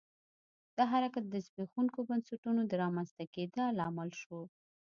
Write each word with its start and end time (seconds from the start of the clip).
دا 0.77 0.83
حرکت 0.93 1.25
د 1.29 1.35
زبېښونکو 1.45 1.99
بنسټونو 2.09 2.61
د 2.67 2.73
رامنځته 2.83 3.23
کېدا 3.35 3.65
لامل 3.79 4.09
شو. 4.21 4.39